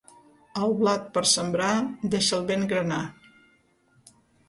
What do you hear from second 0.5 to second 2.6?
El blat per sembrar deixa'l